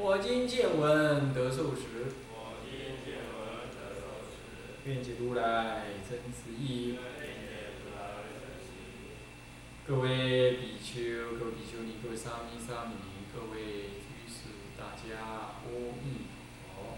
[0.00, 2.14] 我今见闻得受持，
[4.84, 6.96] 愿解如来真实义。
[9.84, 13.56] 各位比丘、各位比丘尼、各位沙弥、沙弥尼、各位
[13.98, 15.66] 居士，大家阿
[16.00, 16.28] 弥
[16.62, 16.94] 陀。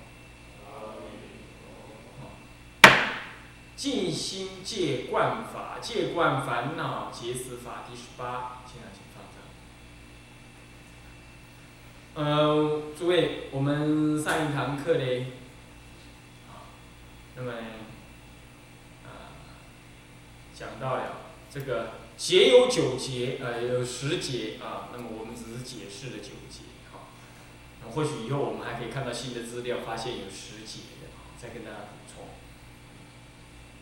[3.76, 9.29] 静心戒观法，戒观烦恼结死法第十八，现在请放上。
[12.14, 15.26] 呃，诸位，我们上一堂课嘞，
[16.48, 16.66] 啊，
[17.36, 17.52] 那么，
[19.04, 19.30] 啊，
[20.52, 27.10] 讲到了这个劫有九劫，呃，有十劫啊，那么我们只是解释了九劫，好，
[27.82, 31.08] 那或许以后我们还可以看到新的资料，发现有十劫的，
[31.40, 32.24] 再跟大家补充。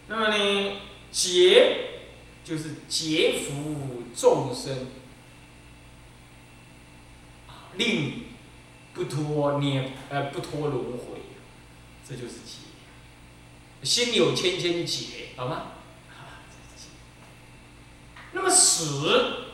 [0.06, 0.76] 那么呢，
[1.10, 2.02] 劫
[2.44, 4.86] 就是劫福众生，
[7.78, 8.24] 令
[8.92, 11.22] 不脱涅呃不脱轮回，
[12.06, 12.58] 这就是劫。
[13.82, 15.68] 心有千千结，好吗？
[18.32, 19.44] 那么死，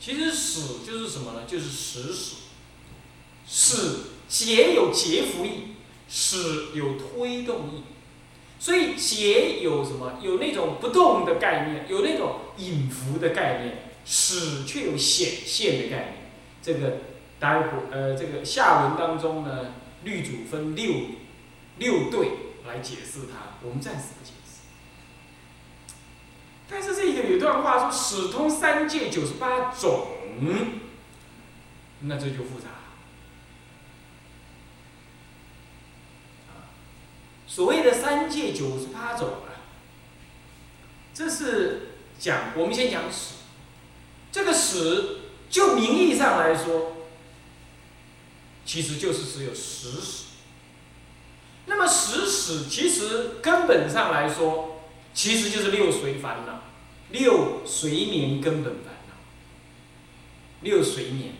[0.00, 1.42] 其实死就是什么呢？
[1.46, 2.36] 就是死死。
[3.46, 5.74] 死劫有劫福意，
[6.08, 7.82] 死有推动意。
[8.58, 10.18] 所以劫有什么？
[10.22, 13.74] 有那种不动的概念，有那种隐伏的概念；
[14.06, 16.30] 死却有显现的概念。
[16.62, 17.00] 这个
[17.44, 20.94] 待会呃，这个下文当中呢，律主分六
[21.76, 22.30] 六对
[22.66, 24.62] 来解释它，我们暂时不解释。
[26.66, 30.06] 但是这个有段话说“始通三界九十八种”，
[32.00, 32.68] 那这就复杂。
[37.46, 39.60] 所谓的三界九十八种啊，
[41.12, 43.34] 这是讲我们先讲史。
[44.32, 45.18] 这个史
[45.50, 47.03] 就名义上来说，
[48.64, 50.24] 其实就是只有十史。
[51.66, 54.80] 那么十史其实根本上来说，
[55.14, 56.62] 其实就是六随烦恼，
[57.10, 59.14] 六随眠根本烦恼，
[60.60, 61.34] 六随眠。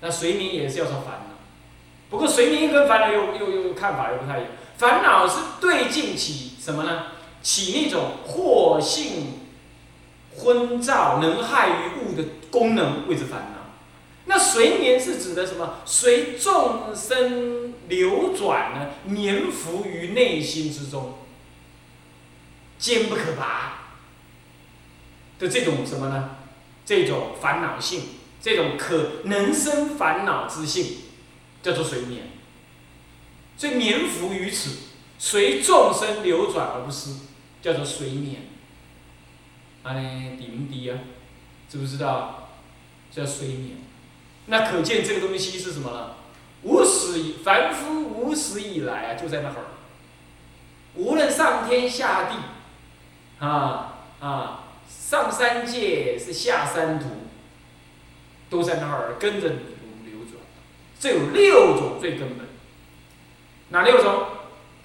[0.00, 1.36] 那随眠也是要说烦恼，
[2.10, 4.50] 不过随眠跟烦恼又又又看法又不太一样。
[4.76, 7.06] 烦恼是对境起什么呢？
[7.40, 9.40] 起那种惑性
[10.36, 13.53] 昏照、能害于物的功能，谓之烦恼。
[14.26, 15.80] 那随眠是指的什么？
[15.84, 21.18] 随众生流转呢，黏伏于内心之中，
[22.78, 23.96] 坚不可拔
[25.38, 26.36] 的这种什么呢？
[26.86, 28.02] 这种烦恼性，
[28.40, 30.98] 这种可能生烦恼之性，
[31.62, 32.28] 叫做随眠。
[33.56, 34.70] 所以眠伏于此，
[35.18, 37.10] 随众生流转而不失，
[37.62, 38.48] 叫做随眠。
[39.82, 40.98] 啊呢，低不低啊？
[41.68, 42.48] 知不知道？
[43.10, 43.76] 叫随眠。
[44.46, 46.10] 那可见这个东西是什么呢？
[46.62, 49.64] 无始以凡夫无始以来啊，就在那会儿。
[50.94, 52.36] 无论上天下地，
[53.44, 57.06] 啊啊，上三界是下三途，
[58.48, 60.40] 都在那儿跟着你流转。
[60.98, 62.46] 这有六种最根本。
[63.70, 64.26] 哪六种？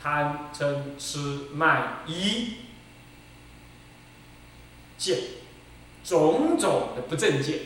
[0.01, 2.53] 贪、嗔、痴、慢、疑、
[4.97, 5.17] 见，
[6.03, 7.59] 种种的不正见。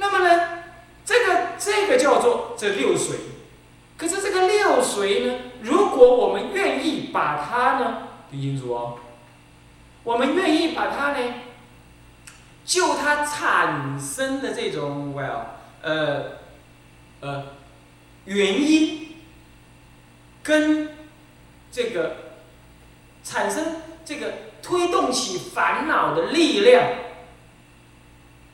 [0.00, 0.62] 那么呢，
[1.04, 3.16] 这个这个叫做这六水。
[3.98, 8.98] 可是这个六水呢，如果我们愿意把它呢，听清楚哦，
[10.02, 11.34] 我们愿意把它呢，
[12.64, 15.42] 就它产生的这种，well，
[15.82, 16.38] 呃，
[17.20, 17.44] 呃，
[18.24, 19.16] 原因
[20.42, 20.96] 跟
[21.70, 22.16] 这个
[23.22, 24.32] 产生这个
[24.62, 26.84] 推动起烦恼的力量，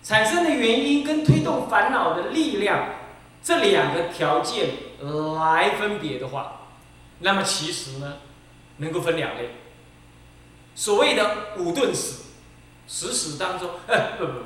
[0.06, 2.90] 产生的原因跟推动烦恼的力量
[3.42, 4.68] 这两个条件
[5.34, 6.60] 来分别的话，
[7.18, 8.18] 那么其实呢，
[8.76, 9.56] 能够分两类。
[10.76, 12.22] 所谓的五顿史，
[12.86, 14.38] 史史当中，呃，不不不，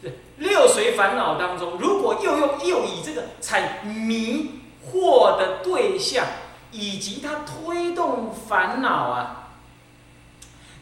[0.00, 6.24] 对，六随烦恼当中，如果又用又以这个产迷惑的对象，
[6.72, 9.50] 以及它推动烦恼啊，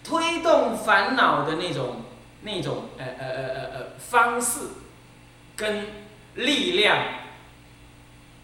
[0.04, 2.02] 推动烦恼的那种
[2.42, 4.60] 那种呃呃呃呃呃方式
[5.56, 5.86] 跟
[6.34, 7.20] 力量。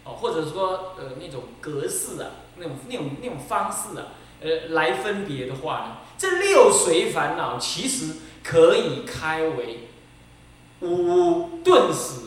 [0.05, 4.07] 哦，或者说呃那种格式啊，那种那种那种方式啊，
[4.41, 9.89] 呃来分别的话呢，这六随烦恼其实可以开为
[10.79, 12.21] 五顿时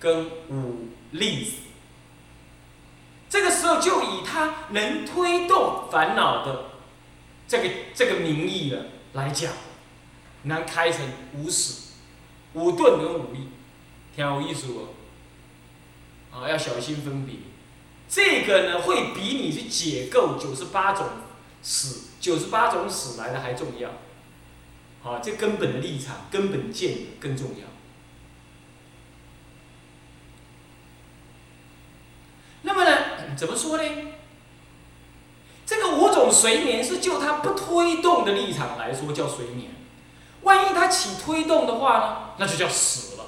[0.00, 1.52] 跟五力时。
[3.28, 6.64] 这个时候就以它能推动烦恼的
[7.46, 9.52] 这个这个名义了来讲，
[10.44, 11.04] 能开成
[11.34, 11.92] 五使、
[12.54, 13.48] 五顿跟五力，
[14.14, 14.88] 挺有意思哦。
[16.32, 17.36] 啊，要小心分别。
[18.08, 21.06] 这个呢，会比你去解构九十八种
[21.62, 23.90] 死、九十八种死来的还重要。
[25.02, 27.66] 好，这根本的立场、根本见更重要。
[32.62, 33.84] 那么呢，怎么说呢？
[35.64, 39.70] 这个五种随眠是就它不推动的立场来说叫随眠，
[40.42, 43.24] 万一它起推动的话呢，那就叫死了，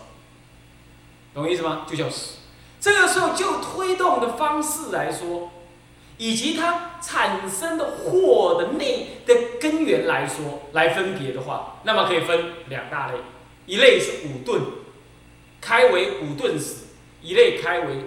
[1.33, 1.87] 懂我意思吗？
[1.89, 2.39] 就叫死。
[2.81, 5.51] 这个时候就推动的方式来说，
[6.19, 13.15] 以及它产生的祸的内的根源来说来分别的话，那么可以分两大类，
[13.67, 14.61] 一类是五顿，
[15.61, 16.89] 开为五顿死；
[17.23, 18.05] 一类开为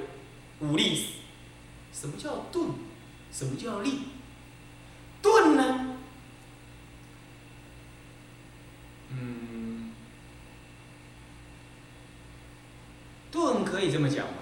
[0.60, 1.14] 五力死。
[1.92, 2.70] 什么叫顿？
[3.32, 4.02] 什么叫力？
[5.22, 5.97] 顿呢？
[9.20, 9.94] 嗯，
[13.32, 14.34] 顿可以这么讲吧？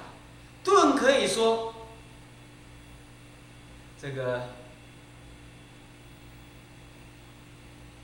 [0.63, 1.74] 顿可以说，
[4.01, 4.50] 这个，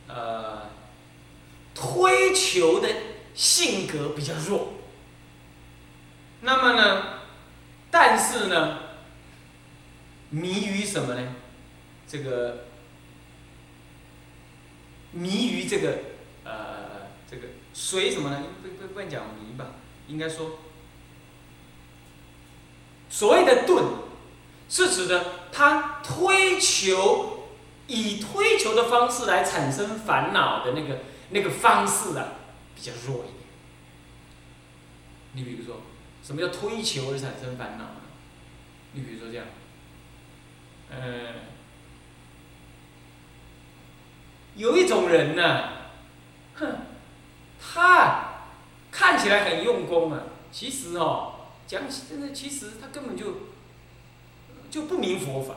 [0.07, 0.69] 呃，
[1.73, 2.89] 推求的
[3.33, 4.73] 性格比较弱。
[6.41, 7.19] 那么呢？
[7.89, 8.79] 但是呢？
[10.29, 11.35] 迷于什么呢？
[12.07, 12.65] 这个
[15.11, 15.99] 迷于这个
[16.43, 18.43] 呃，这个随什么呢？
[18.61, 19.75] 不不不能讲迷吧，
[20.07, 20.59] 应该说
[23.09, 23.85] 所谓的钝，
[24.69, 27.49] 是指的他推求
[27.87, 30.99] 以推求的方式来产生烦恼的那个
[31.29, 32.33] 那个方式啊，
[32.75, 33.35] 比较弱一点。
[35.33, 35.81] 你比如说，
[36.23, 38.01] 什么叫推求而产生烦恼呢？
[38.93, 39.45] 你比如说这样。
[40.89, 41.35] 嗯，
[44.57, 45.69] 有一种人呢，
[47.59, 48.29] 他
[48.91, 51.33] 看起来很用功啊，其实哦，
[51.67, 53.25] 讲起真的，其实他根本就
[54.69, 55.55] 就不明佛法，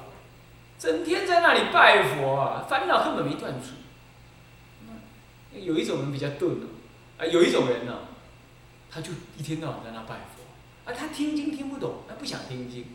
[0.79, 3.71] 整天在那里拜佛啊，烦恼根本没断除。
[5.59, 6.67] 有一种人比较钝哦，
[7.19, 7.99] 啊，有一种人呢，
[8.91, 10.43] 他就一天到晚在那拜佛，
[10.85, 12.87] 啊，他听经听不懂，他不想听经。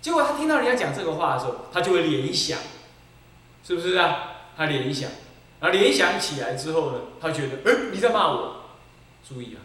[0.00, 2.58] 结果他听到人家讲这个话的时候，他就会联想，
[3.62, 4.32] 是不是啊？
[4.56, 5.10] 他联想，
[5.60, 8.54] 然后联想起来之后呢，他觉得，哎，你在骂我。
[9.28, 9.60] 注意啊，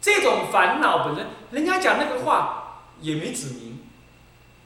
[0.00, 3.80] 这种烦恼本身，人家讲那个话也没指明，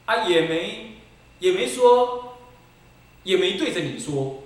[0.05, 0.97] 啊，也没，
[1.39, 2.37] 也没说，
[3.23, 4.43] 也没对着你说。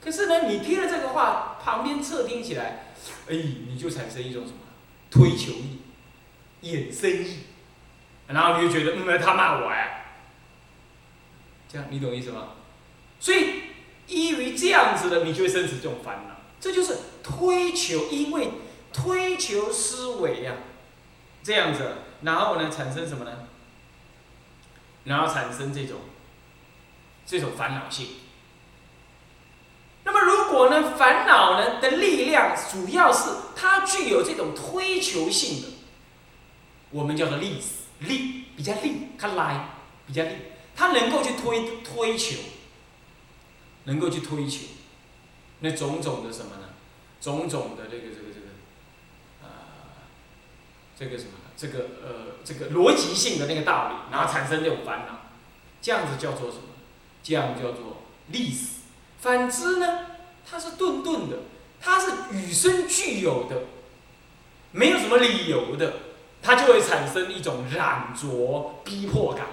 [0.00, 2.94] 可是呢，你听了这个话，旁边侧听起来，
[3.28, 4.58] 哎，你就产生一种什么
[5.10, 5.80] 推求意、
[6.62, 7.38] 衍生意。
[8.28, 10.14] 然后你就觉得，嗯，他骂我哎，
[11.68, 12.48] 这样你懂意思吗？
[13.18, 13.62] 所以
[14.06, 16.34] 依于这样子的，你就会生起这种烦恼。
[16.60, 18.50] 这就是推求，因为
[18.92, 20.54] 推求思维呀，
[21.42, 23.30] 这样子，然后呢，产生什么呢？
[25.04, 25.98] 然后产生这种
[27.26, 28.06] 这种烦恼性。
[30.04, 35.68] 那么如果呢，烦恼呢的力量主要是它具有这种推求性的，
[36.90, 37.84] 我们叫做力死。
[38.00, 39.68] 力比较力，它来
[40.04, 40.30] 比较力，
[40.74, 42.36] 它能够去推推求，
[43.84, 44.66] 能够去推求，
[45.60, 46.68] 那种种的什么呢？
[47.20, 48.46] 种种的这个这个这个，
[49.42, 49.48] 呃，
[50.98, 51.30] 这个什么？
[51.56, 55.30] 这个呃这个逻辑性的那个道理，然后产生这种烦恼，
[55.80, 56.64] 这样子叫做什么？
[57.22, 58.66] 这样叫做历史。
[59.20, 60.00] 反之呢，
[60.44, 61.38] 它是顿顿的，
[61.80, 63.62] 它是与生俱有的，
[64.72, 65.94] 没有什么理由的。
[66.42, 69.46] 它就会产生一种染着、逼迫感，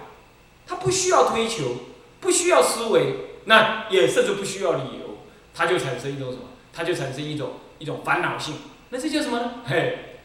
[0.68, 1.74] 它不需要推求，
[2.20, 5.18] 不需要思维，那也甚至不需要理由，
[5.54, 6.44] 它就产生一种什么？
[6.74, 8.56] 它就产生一种一种烦恼性。
[8.90, 9.52] 那这叫什么呢？
[9.66, 10.20] 嘿，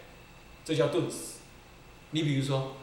[0.65, 1.41] 这叫钝死。
[2.11, 2.77] 你比如说，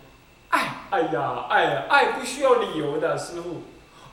[0.50, 3.64] 爱，哎呀，爱呀，爱不需要理由的，师傅，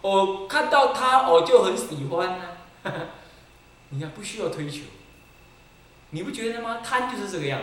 [0.02, 2.44] 我看到他我就很喜欢呢。
[3.90, 4.82] 你看不需要推求，
[6.10, 6.80] 你不觉得吗？
[6.82, 7.60] 贪就是这个样。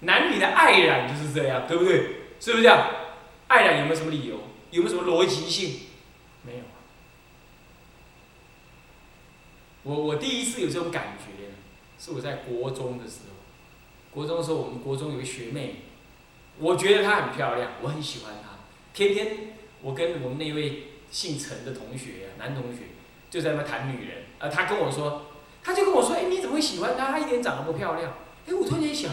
[0.00, 1.94] 男女的爱染就是这样，对不对？
[2.40, 2.88] 是不是这样？
[3.48, 4.36] 爱染有没有什么理由？
[4.70, 5.80] 有没有什么逻辑性？
[6.42, 6.64] 没有。
[9.84, 11.52] 我我第一次有这种感觉，
[11.98, 13.34] 是我在国中的时候。
[14.10, 15.76] 国中的时候，我们国中有个学妹，
[16.58, 18.50] 我觉得她很漂亮，我很喜欢她。
[18.92, 22.78] 天天我跟我们那位姓陈的同学，男同学
[23.28, 25.26] 就在那谈女人，呃，他跟我说，
[25.62, 27.10] 他就跟我说，哎，你怎么会喜欢她？
[27.10, 28.14] 她一点长得不漂亮。
[28.46, 29.12] 哎，我突然间想，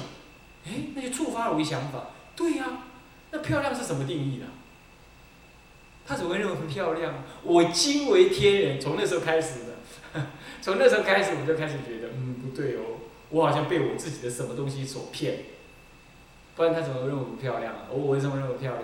[0.66, 2.84] 哎，那就触发了我一想法，对呀，
[3.32, 4.46] 那漂亮是什么定义的？
[6.06, 7.24] 他怎么会认为很漂亮？
[7.44, 9.71] 我惊为天人，从那时候开始的，
[10.62, 15.40] 从那时候开始我就开始觉得，嗯，不对哦，我好像被我自己的什么东西所骗。
[16.56, 17.88] 不然他怎么认为不漂亮啊？
[17.90, 18.84] 我为什么认为漂亮？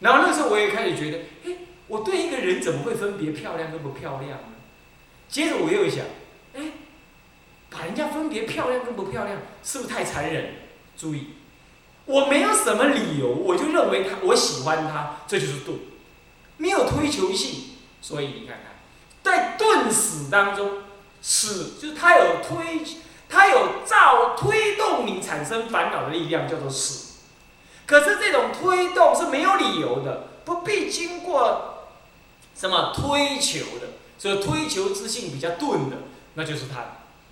[0.00, 1.56] 然后那时候我也开始觉得，哎，
[1.88, 4.48] 我对一个人怎么会分别漂亮跟不漂亮呢？
[5.28, 6.04] 接着我又想，
[6.54, 6.72] 哎，
[7.70, 10.54] 把人家分别漂亮跟不漂亮，是不是太残忍？
[10.96, 11.28] 注意，
[12.04, 15.78] 我没有什么理由，我就认为他，我喜欢他，这就是度，
[16.58, 17.76] 没有推求性。
[18.02, 18.69] 所以你看看，
[19.22, 20.70] 在钝死当中，
[21.20, 22.84] 死就是他有推。
[23.32, 27.20] 它有造推动你产生烦恼的力量，叫做死。
[27.86, 31.86] 可是这种推动是没有理由的，不必经过
[32.56, 33.86] 什么推求的。
[34.18, 35.98] 所以推求之性比较钝的，
[36.34, 36.80] 那就是他。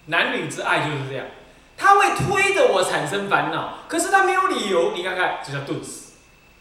[0.06, 1.26] 男女之爱就是这样，
[1.76, 4.92] 他会推着我产生烦恼，可是他没有理由。
[4.92, 6.12] 你看看，就叫钝死。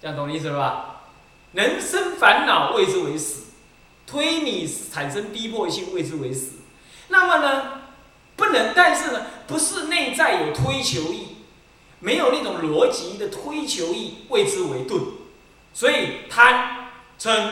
[0.02, 1.02] 这样懂意思了吧？
[1.52, 3.47] 人生烦恼谓之为死，
[4.08, 6.54] 推你产生逼迫性谓之为死。
[7.10, 7.82] 那么呢？
[8.36, 11.38] 不能，但是呢，不是内在有推求意，
[12.00, 15.02] 没有那种逻辑的推求意，谓之为钝。
[15.74, 17.50] 所以贪、嗔、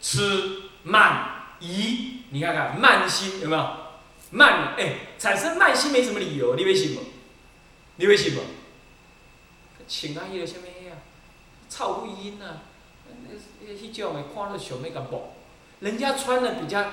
[0.00, 3.70] 痴、慢、疑，你看看慢心有没有？
[4.30, 7.00] 慢，哎，产生慢心没什么理由，你为什么？
[7.96, 8.42] 你为什么？
[9.88, 10.96] 穿啊，迄个什么呀？
[11.68, 12.62] 臭不阴啊？
[13.06, 13.34] 那
[13.66, 15.34] 那迄种的看了想要甲摸，
[15.80, 16.84] 人家穿的比较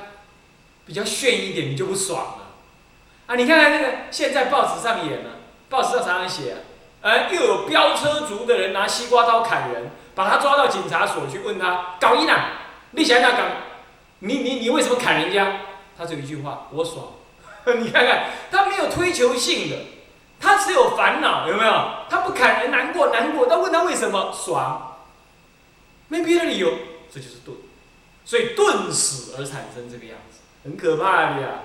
[0.86, 2.38] 比较炫一点，你就不爽了。
[3.28, 5.32] 啊，你看看那个，现在报纸上演了，
[5.70, 6.58] 报纸上常常写，
[7.02, 12.52] 呃，又有飙车族的人拿西瓜刀砍人，把他抓到警察所去问他，搞一哪？
[12.92, 13.44] 你想想搞，
[14.20, 15.62] 你你你为什么砍人家？
[15.98, 17.08] 他只有一句话，我爽。
[17.80, 19.76] 你看看，他没有推求性的，
[20.40, 21.72] 他只有烦恼，有没有？
[22.08, 24.98] 他不砍人难过难过，他问他为什么爽？
[26.10, 26.72] 没别的理由，
[27.12, 27.58] 这就是钝，
[28.26, 31.60] 所以顿死而产生这个样子，很可怕的呀，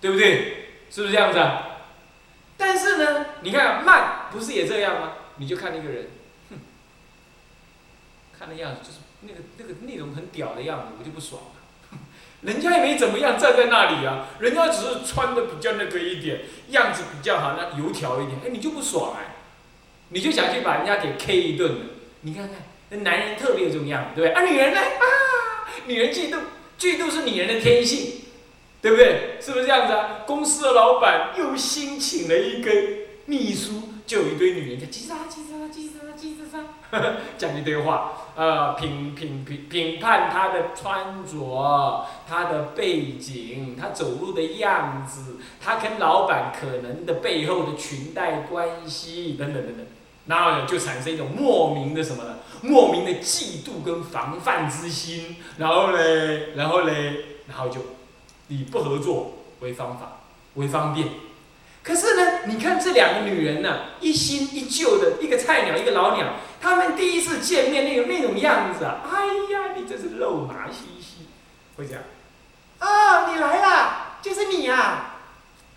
[0.00, 0.56] 对不对？
[0.90, 1.66] 是不是这样子啊？
[2.56, 5.12] 但是呢，你看慢不是也这样吗？
[5.36, 6.08] 你就看那个人，
[6.50, 6.58] 哼，
[8.38, 11.98] 看那样子就是那个那个那种很屌的样子，我就不爽了。
[12.42, 19.36] 人家也没怎么样，站在那里啊，人家只是穿的比较那个一点，样子比较好，那油条一点，哎，你就不爽哎，
[20.08, 21.76] 你就想去把人家给 K 一顿。
[22.22, 22.56] 你看看，
[22.88, 24.42] 那男人特别有这种样子，对不对？
[24.42, 24.80] 啊，女人呢？
[24.80, 25.04] 啊，
[25.86, 26.38] 女人嫉妒，
[26.78, 28.16] 嫉妒是女人的天性。
[28.82, 29.36] 对不对？
[29.38, 30.24] 是不是这样子啊？
[30.26, 32.70] 公司的老板又新请了一个
[33.26, 49.86] 秘书，就有一堆女人在叽喳叽喳叽喳叽喳， 讲一堆话，呃，评评评评判他的穿着，他的背景，他走路的样子，他跟老板可能的背后的裙带关系等等等等，
[50.26, 52.36] 然后呢，就产生一种莫名的什么呢？
[52.62, 57.80] 莫名的嫉妒跟防范之心，然后嘞，然后嘞，然后就。
[58.52, 60.22] 以不合作为方法，
[60.54, 61.06] 为方便。
[61.84, 66.32] 可是呢，你看这两个女人呢，一新一旧的，一个菜鸟，一个老鸟。
[66.60, 71.28] 他们第一次见面那种那种样子啊，哎呀，你真是肉麻兮兮。
[71.76, 72.02] 会这样。
[72.80, 75.09] 哦，你来啦，就是你呀。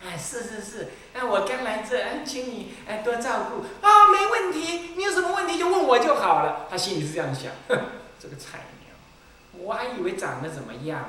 [0.05, 3.63] 哎，是是是，哎，我刚来这，请你哎多照顾。
[3.85, 6.67] 啊，没问题，你有什么问题就问我就好了。
[6.69, 7.77] 他心里是这样想，哼，
[8.19, 11.07] 这个菜鸟，我还以为长得怎么样呢。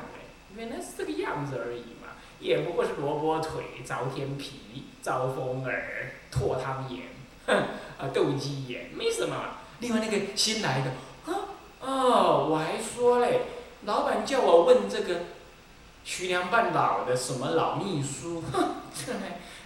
[0.57, 7.03] 原来是这个样子而已嘛，也不过是萝卜腿、朝天皮、招风耳、唾汤眼，
[7.47, 7.55] 哼，
[7.99, 9.37] 啊斗鸡眼，没什么。
[9.81, 13.41] 另外那个新来的，啊，哦，我还说嘞，
[13.85, 15.23] 老板叫我问这个
[16.04, 19.12] 徐良半老的什么老秘书，哼，这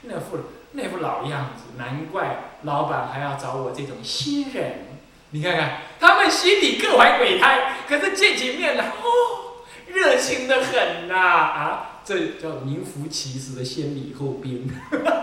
[0.02, 0.38] 那副
[0.72, 4.86] 那副老样子，难怪老板还要找我这种新人。
[5.30, 9.44] 你看看，他们心里各怀鬼胎，可是见起面来，哦。
[9.88, 12.02] 热情的很呐啊！
[12.04, 14.70] 这叫名副其实的先礼后兵。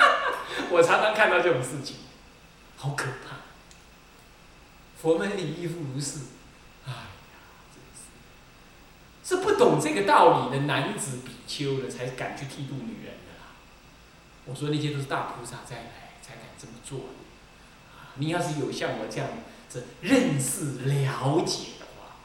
[0.71, 1.97] 我常常看到这种事情，
[2.75, 3.37] 好可怕。
[4.99, 6.21] 佛门里亦复如是。
[6.87, 7.14] 哎呀，真
[9.27, 13.57] 是，不懂这个道理的男子比丘的，才敢去剃度女人的啦。
[14.45, 17.05] 我说那些都是大菩萨再来才敢这么做的。
[18.17, 19.27] 你要是有像我这样
[19.67, 22.17] 子认识了解的话。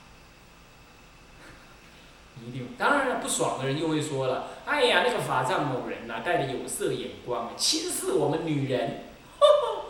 [2.46, 9.04] 一定，当然了，不爽的人又会说了：“哎呀，那个法藏某人呐，带着有色眼光，轻视我们女人。”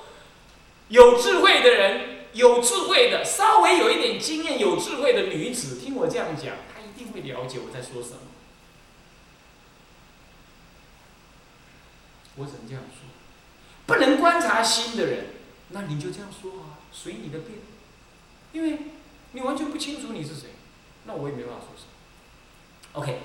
[0.89, 6.55] 有智慧的人有智慧的，稍微有一点经验、有智慧的女子，听我这样讲，
[7.05, 8.19] 定会了解我在说什么。
[12.37, 13.09] 我只能这样说，
[13.87, 15.27] 不能观察心的人，
[15.71, 17.59] 那你就这样说啊，随你的便，
[18.53, 18.79] 因为
[19.33, 20.51] 你完全不清楚你是谁，
[21.05, 23.01] 那我也没办法说什么。
[23.01, 23.21] OK，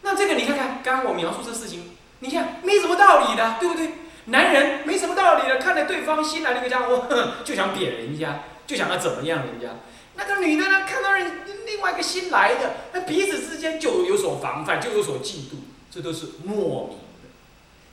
[0.00, 3.92] 那这个你看看，刚刚我描述这事情，你看没什么道理的，对不对？
[4.26, 7.06] 男人没什么道理的，看着对方新来的一个家伙，
[7.44, 9.68] 就想扁人家，就想要怎么样人家。
[10.14, 15.56] 那个女的呢，看到人另外一个新来的，那彼此之间就有所防范，就有所嫉妒，
[15.90, 17.28] 这都是莫名的。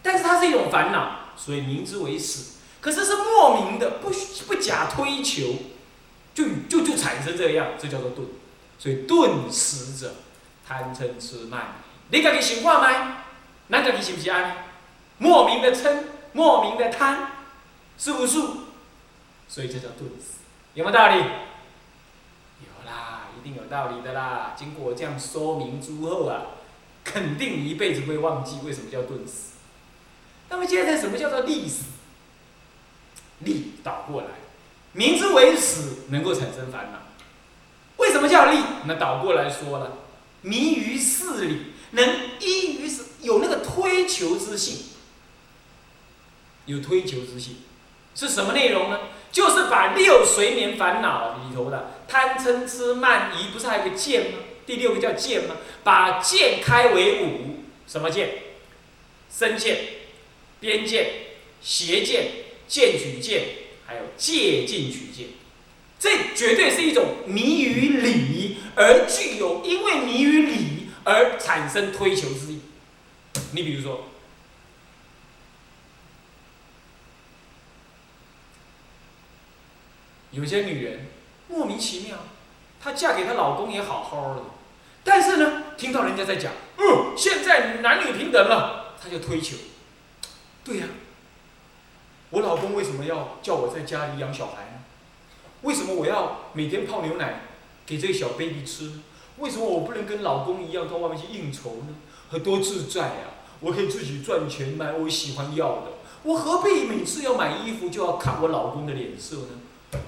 [0.04, 2.58] 但是它是一种烦恼，所以名之为死。
[2.82, 4.10] 可是是莫名的，不
[4.48, 5.56] 不假推求，
[6.34, 8.28] 就就就产生这样，这叫做钝。
[8.78, 10.14] 所以钝死者，
[10.68, 11.76] 贪嗔痴慢。
[12.12, 13.18] 你家己想看吗？
[13.70, 14.66] 咱家己是不是安？
[15.18, 16.04] 莫名的嗔。
[16.32, 17.32] 莫名的贪，
[17.98, 18.40] 是不是？
[19.48, 20.38] 所以这叫钝死，
[20.76, 21.24] 有没有道理？
[23.70, 24.56] 道理的啦。
[24.58, 26.42] 经过我这样说明之后啊，
[27.04, 29.54] 肯定一辈子不会忘记为什么叫钝死。
[30.50, 31.84] 那么接着，什么叫做利死？
[33.40, 34.28] 利倒过来，
[34.94, 37.00] 明之为死，能够产生烦恼。
[37.98, 38.58] 为什么叫利？
[38.86, 39.98] 那倒过来说了，
[40.42, 42.06] 迷于事理，能
[42.40, 44.88] 依于是有那个推求之性。
[46.66, 47.58] 有推求之性，
[48.14, 49.00] 是什么内容呢？
[49.32, 54.40] 就是把六随眠烦恼里头的贪嗔痴慢疑，不是还有个见吗？
[54.66, 55.56] 第六个叫见吗？
[55.84, 58.30] 把见开为五，什么见？
[59.32, 59.78] 身见、
[60.60, 61.10] 边见、
[61.62, 62.32] 邪见、
[62.68, 63.44] 见取见，
[63.86, 65.28] 还有戒禁取见。
[66.00, 72.60] 这绝对是一种迷于理而具有，因为迷于理而产生推求之意。
[73.54, 74.06] 你比如说。
[80.32, 81.08] 有些女人
[81.48, 82.18] 莫名其妙，
[82.82, 84.42] 她嫁给她老公也好好的，
[85.04, 89.58] 但是呢，听到人家在讲，嗯，现在男女平等了，她就推求。
[90.64, 90.88] 对呀，
[92.30, 94.84] 我老公为什么要叫我在家里养小孩呢？
[95.64, 97.42] 为什么我要每天泡牛奶
[97.86, 98.92] 给这个小 baby 吃？
[99.40, 101.96] 为什么我不能跟老公一样到外面去应酬呢？
[102.30, 105.86] 很多自在啊，我可以自己赚钱买我喜欢要的，
[106.24, 109.48] 我何必每次要买衣服就要看我老公的脸色呢？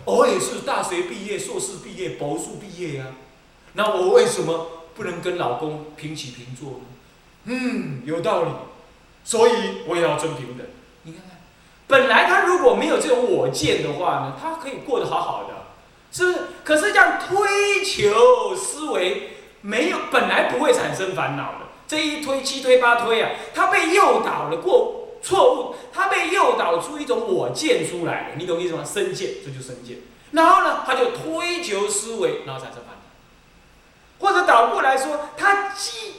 [0.05, 3.05] 我也是大学毕业、硕士毕业、博士毕业呀，
[3.73, 6.85] 那我为什么不能跟老公平起平坐呢？
[7.45, 8.49] 嗯，有道理，
[9.23, 9.51] 所以
[9.87, 10.67] 我也要尊平等。
[11.03, 11.37] 你看看，
[11.87, 15.53] 本来他如果没有这种我见的话呢，他可以过得好好的，
[16.11, 16.39] 是不是？
[16.63, 25.00] 可是这样推求思维没有，本来不会产生烦恼的，这一推七推八推啊，他被诱导了过。
[25.21, 28.84] 错误，他被诱导出一种我见出来，你懂意思吗？
[28.84, 29.97] 身见，这就身见。
[30.31, 33.01] 然后呢，他就推求思维，然后产生烦恼。
[34.19, 36.13] 或者倒过来说，他基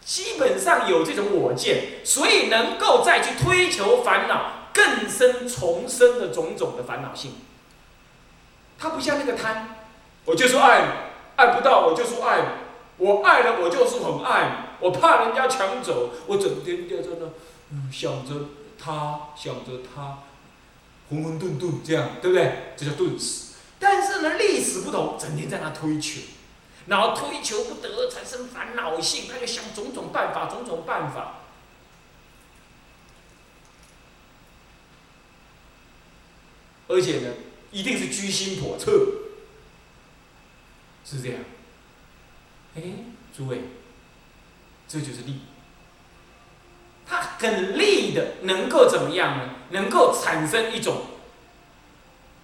[0.00, 7.32] 基本上有这种我见，所以能够再去推求烦恼更深重生的种种的烦恼性。
[8.78, 9.76] 他不像那个贪，
[10.24, 10.84] 我就说爱，
[11.36, 12.40] 爱不到我就说爱，
[12.96, 17.26] 我爱了我就是很爱，我怕人家抢走，我整天就在那。
[17.92, 18.46] 想着
[18.78, 20.20] 他，想着他，
[21.08, 22.74] 混混沌沌这样，对不对？
[22.76, 23.56] 这叫遁死。
[23.78, 26.20] 但是呢，历史不同，整天在那推求，
[26.86, 31.34] 然后推求不得，产生烦恼性，他就想种种办法，种种办法。
[36.88, 37.34] 而且呢，
[37.70, 38.90] 一定是居心叵测，
[41.04, 41.40] 是这样。
[42.74, 42.82] 哎，
[43.36, 43.60] 诸位，
[44.88, 45.40] 这就是利。
[47.38, 49.50] 很利的，能够怎么样呢？
[49.70, 51.02] 能够产生一种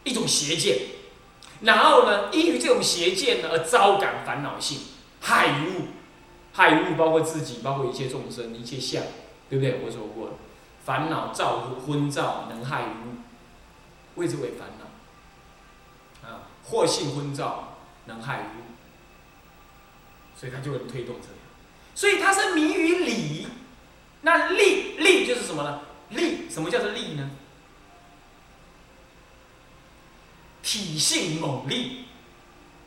[0.05, 0.79] 一种邪见，
[1.63, 4.79] 然后呢，依于这种邪见呢而招感烦恼性，
[5.21, 5.89] 害物，
[6.53, 9.03] 害物包括自己，包括一切众生，一切相，
[9.49, 9.81] 对不对？
[9.85, 10.33] 我说过了，
[10.85, 13.17] 烦恼造昏造能害物，
[14.17, 16.29] 谓之为烦恼。
[16.29, 18.77] 啊，惑性昏造能害物，
[20.39, 21.39] 所以它就会推动这样，
[21.95, 23.47] 所以它是迷于理。
[24.25, 25.81] 那力力就是什么呢？
[26.09, 27.31] 力什么叫做力呢？
[30.63, 32.07] 体性猛力，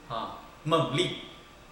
[0.09, 1.17] 啊，猛力。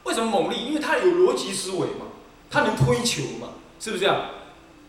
[0.04, 0.68] 为什么猛力？
[0.68, 2.06] 因为他有逻辑思维嘛，
[2.50, 3.50] 他能推求嘛，
[3.80, 4.30] 是不是这样？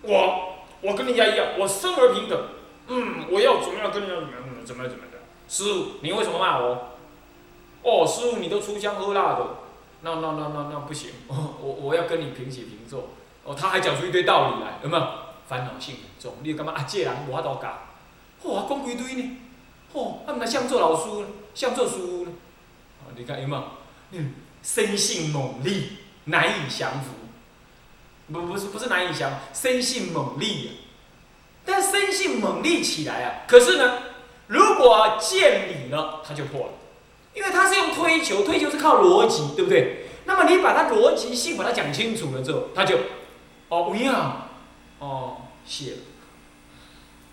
[0.02, 2.38] 我我跟人家一样，我生而平等，
[2.88, 5.12] 嗯，我要怎么样跟人家怎么样怎么样怎么样？
[5.48, 6.98] 师傅，你为什么骂我？
[7.82, 9.46] 哦，师傅，你都出香喝辣的，
[10.02, 13.08] 那那那那那不行， 我我要跟你平起平坐。
[13.46, 15.06] 哦，他还讲出一堆道理来，有没有？
[15.48, 16.82] 烦恼性很重，你干嘛啊？
[16.82, 19.36] 借人无法度教，哇，讲几堆呢？
[19.92, 21.08] 哦，他们像做老师，
[21.54, 22.32] 像做书呢。
[23.04, 23.62] 哦，你看有没有？
[24.10, 27.10] 嗯，生性猛力，难以降服。
[28.32, 30.70] 不，不是，不是难以降，生性猛力啊。
[31.64, 33.98] 但生性猛力起来啊，可是呢，
[34.48, 36.72] 如果见理了，他就破了，
[37.34, 40.06] 因为他是用推求，推求是靠逻辑，对不对？
[40.24, 42.98] 那么你把他逻辑性把它讲清楚了之后，他就，
[43.68, 44.48] 哦，不要，
[44.98, 45.98] 哦，谢了。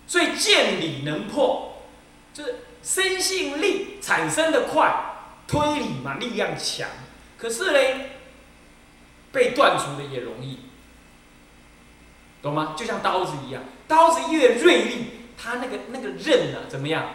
[0.06, 1.82] 所以见理能破，
[2.32, 4.92] 就是生性力产生的快，
[5.46, 6.88] 推理嘛，力量强。
[7.38, 8.10] 可是嘞，
[9.32, 10.60] 被断除的也容易，
[12.42, 12.74] 懂吗？
[12.76, 17.10] 就像刀子一样，刀子越锐利，它那个那个刃呢，怎么样？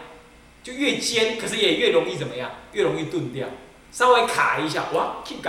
[0.62, 2.50] 就越尖，可是也越容易怎么样？
[2.72, 3.48] 越容易钝掉。
[3.92, 5.48] 稍微卡一下，哇，kick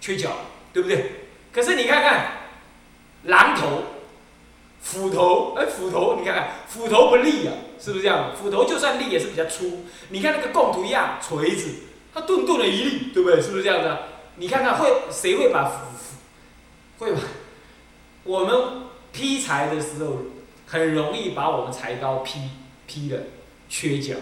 [0.00, 0.30] 缺角，
[0.72, 1.12] 对不对？
[1.52, 2.41] 可是你看看，
[3.26, 3.82] 榔头。
[4.84, 8.32] 斧头，哎，斧头，你看看，斧头不利啊，是不是这样？
[8.34, 9.84] 斧头就算利也是比较粗。
[10.08, 11.68] 你看那个贡图一样，锤子，
[12.12, 13.40] 它钝钝的一粒，对不对？
[13.40, 13.96] 是不是这样子？
[14.38, 17.20] 你看看会谁会把斧斧，会吧？
[18.24, 18.58] 我们
[19.12, 20.18] 劈柴的时候，
[20.66, 22.40] 很容易把我们柴刀劈
[22.88, 23.26] 劈的
[23.68, 24.16] 缺角，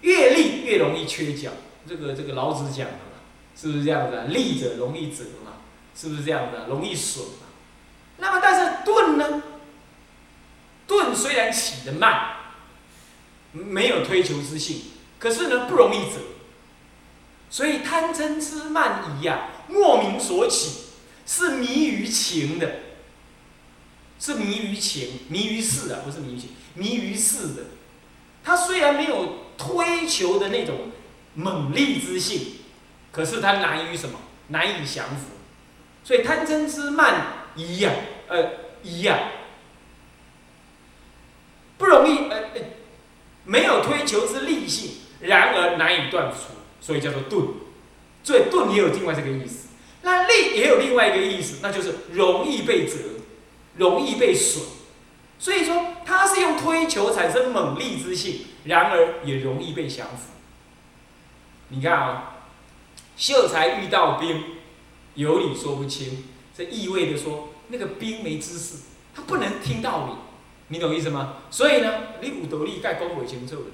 [0.00, 1.50] 越利越容易缺角。
[1.88, 3.22] 这个这个老子讲的嘛，
[3.54, 4.24] 是不是这样子？
[4.26, 5.52] 利者容易折嘛，
[5.94, 6.56] 是不是这样子？
[6.68, 7.24] 容易损。
[8.18, 9.42] 那么但是钝呢？
[10.86, 12.36] 钝虽然起得慢，
[13.52, 14.82] 没有推求之性，
[15.18, 16.20] 可是呢不容易折。
[17.50, 20.86] 所以贪嗔痴慢疑呀，莫名所起，
[21.26, 22.80] 是迷于情的，
[24.18, 27.62] 是迷于情，迷于事的，不是迷于情，迷于事的。
[28.42, 30.90] 他虽然没有推求的那种
[31.34, 32.56] 猛力之性，
[33.12, 34.18] 可是他难于什么？
[34.48, 35.26] 难以降服。
[36.02, 37.92] 所以贪嗔痴慢一呀，
[38.28, 38.50] 呃，
[38.82, 39.18] 一呀。
[41.76, 42.60] 不容易，呃呃，
[43.44, 47.46] 没有推求之利性，然而难以断除，所以叫做钝。
[48.22, 49.68] 所以钝也有另外这个意思，
[50.02, 52.94] 那利也有另外一个意思，那就是容易被折，
[53.76, 54.64] 容易被损。
[55.38, 60.32] 所以说，它是用推求产生猛力之性，然而也容易被降服。
[61.68, 62.36] 你看啊，
[63.16, 64.42] 秀才遇到兵，
[65.14, 68.76] 有理说不清，这意味着说那个兵没知识，
[69.14, 70.12] 他不能听道理。
[70.68, 71.34] 你懂意思吗？
[71.50, 73.70] 所以呢，你有道理该讲不清楚的，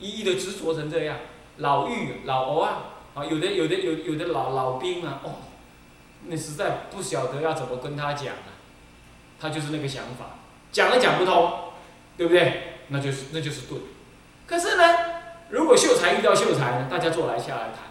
[0.00, 1.16] 一一的执着成这样，
[1.58, 2.78] 老妪、老欧啊，
[3.14, 5.36] 啊，有的、有的、有有的老老兵啊，哦，
[6.26, 8.58] 那实在不晓得要怎么跟他讲啊，
[9.38, 10.38] 他就是那个想法，
[10.72, 11.52] 讲了讲不通，
[12.16, 12.62] 对不对？
[12.88, 13.78] 那就是那就是对。
[14.44, 14.82] 可是呢，
[15.50, 17.84] 如果秀才遇到秀才呢，大家坐来下来谈，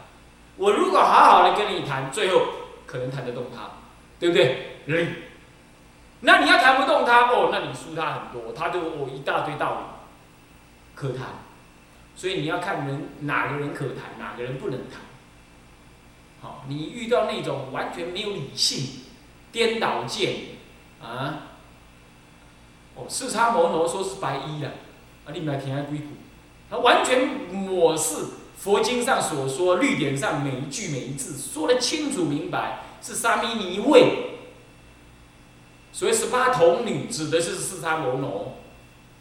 [0.57, 2.41] 我如果好好的跟你谈，最后
[2.85, 3.71] 可能谈得动他，
[4.21, 4.77] 对不对？
[4.85, 5.07] 理。
[6.21, 9.77] 那你要谈不动他哦，那你输他很多，他就我一大堆道理
[10.93, 11.27] 可谈，
[12.15, 15.01] 所以你要看人哪个人可谈，哪个人不能谈。
[16.39, 19.01] 好，你遇到那种完全没有理性、
[19.51, 20.35] 颠倒见
[21.01, 21.47] 啊，
[22.93, 24.71] 哦，四叉摩罗说是白衣啊，
[25.25, 26.05] 啊，你们来听下硅谷，
[26.69, 28.25] 他完全抹视
[28.57, 34.27] 佛经上所说律典上每一句每一字，说的清楚明白，是沙弥尼位。
[35.93, 38.53] 所以十八童女指的是四叉摩罗，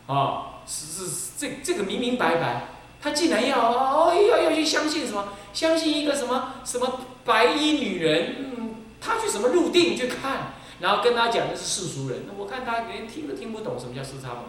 [0.07, 2.69] 啊，是是这这个明明白白，
[3.03, 5.31] 他竟然要哦要要去相信什么？
[5.53, 8.37] 相信一个什么什么白衣女人？
[8.39, 14.45] 嗯，他去什么入定去看，然后跟他讲的是世俗人，那我看他连听都听不懂什么叫四叉摩。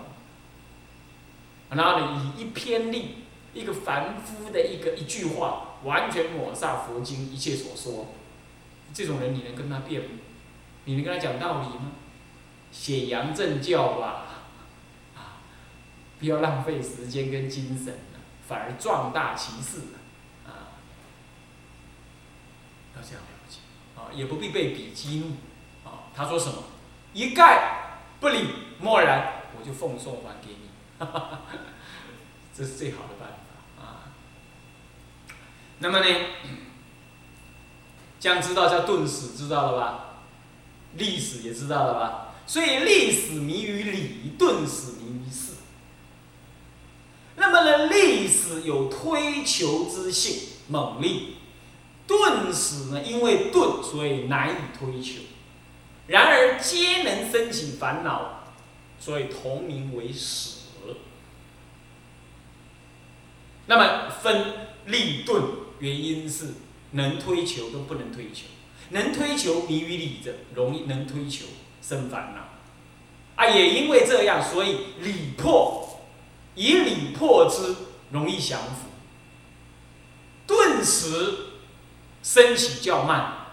[1.72, 3.24] 然后呢，以一偏例，
[3.56, 8.08] 一个凡夫的一个一句话，完全抹煞佛经一切所说，
[8.94, 10.10] 这种人你能跟他辩吗？
[10.86, 11.92] 你能跟他讲道理吗？
[12.72, 14.26] 显扬正教吧，
[15.16, 15.44] 啊，
[16.20, 18.00] 不要浪费时间跟精神
[18.48, 19.80] 反而壮大其势
[20.46, 20.72] 啊，
[22.96, 23.60] 要这样了解，
[23.96, 26.64] 啊，也不必被比激怒，啊，他说什么，
[27.14, 28.48] 一概不理，
[28.80, 30.70] 默然，我就奉送还给你，
[32.54, 34.12] 这是最好的办法啊。
[35.80, 36.06] 那么呢，
[38.22, 40.06] 将知道叫顿死，知道了吧？
[40.96, 42.28] 历史也知道了吧？
[42.46, 45.54] 所以历史迷于理，顿死迷于事。
[47.36, 51.38] 那么呢，历史有推求之性，猛力；
[52.06, 55.22] 顿死呢，因为顿，所以难以推求。
[56.06, 58.44] 然而皆能升起烦恼，
[59.00, 60.60] 所以同名为死。
[63.68, 64.54] 那么分
[64.86, 65.42] 立顿，
[65.80, 66.48] 原因是
[66.92, 68.46] 能推求都不能推求，
[68.90, 71.46] 能推求迷于理者，容易能推求。
[71.82, 76.00] 生烦恼，啊，也因为这样，所以理破，
[76.54, 77.76] 以理破之，
[78.12, 78.88] 容易降服，
[80.46, 81.38] 顿时
[82.22, 83.48] 升起较慢，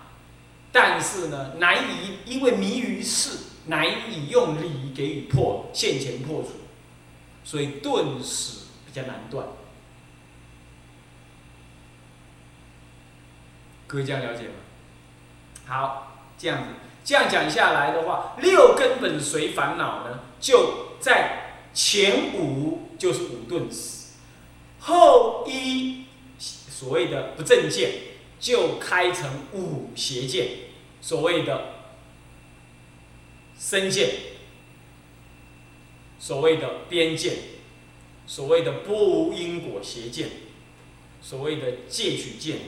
[0.71, 3.31] 但是呢，难以因为迷于事，
[3.65, 6.51] 难以用理给予破现前破除，
[7.43, 9.47] 所以顿时比较难断。
[13.89, 14.55] 各位这样了解吗？
[15.67, 16.69] 好，这样子，
[17.03, 24.19] 这样讲下来的话，六根本随烦恼呢，就在前五就是五顿死，
[24.79, 26.05] 后一
[26.39, 27.93] 所谓的不正见，
[28.39, 30.49] 就开成五邪见，
[31.01, 31.75] 所谓的
[33.59, 34.11] 身见，
[36.19, 37.37] 所谓的边见，
[38.27, 40.29] 所谓的波无因果邪见，
[41.23, 42.59] 所谓的戒取见，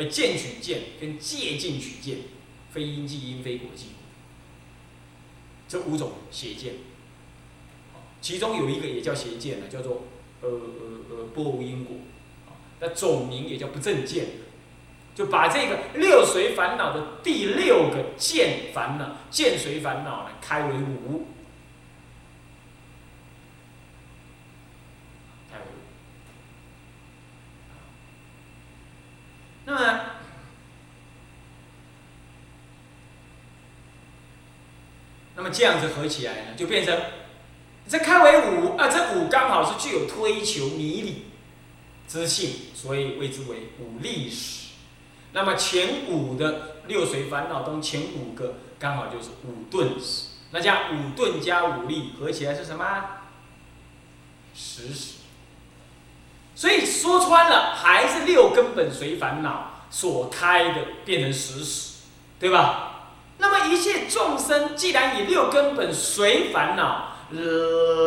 [0.00, 2.18] 呃见取见跟戒尽取见。
[2.72, 3.94] 非因即因，非果即果，
[5.66, 6.74] 这五种邪见，
[8.20, 10.04] 其中有一个也叫邪见呢，叫做
[10.40, 11.96] 呃呃呃波无因果，
[12.78, 14.26] 那总名也叫不正见，
[15.16, 21.26] 就把这个六随烦恼的第六个见烦恼，见随烦恼呢开为五，
[25.50, 25.64] 开为
[29.59, 30.00] 五，那么。
[35.36, 37.00] 那么这样子合起来呢，就变成
[37.88, 41.26] 这开为五啊，这五刚好是具有推求迷理
[42.06, 44.72] 之性，所以谓之为五力史。
[45.32, 50.26] 那么前五的六随烦恼中，前五个刚好就是五顿史。
[50.50, 53.04] 那加五顿加五力合起来是什么？
[54.54, 55.19] 十史。
[56.60, 62.00] 所以说穿了，还是六根本随烦恼所开的，变成十史，
[62.38, 63.06] 对吧？
[63.38, 67.16] 那么一切众生既然以六根本随烦恼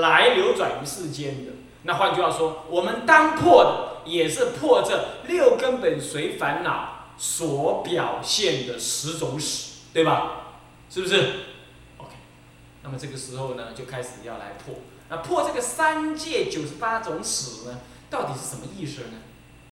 [0.01, 10.59] 来流转于世间的，那换句话说，我们当破的也是破这六根本随烦恼所表现的十种死，对吧？
[10.91, 11.15] 是不是
[11.97, 12.11] ？OK。
[12.83, 14.75] 那么这个时候呢，就开始要来破。
[15.09, 17.79] 那破这个三界九十八种死呢，
[18.13, 19.17] 到底是什么意识呢？